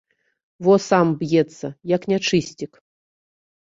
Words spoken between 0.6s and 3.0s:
Во сам б'ецца, як нячысцік.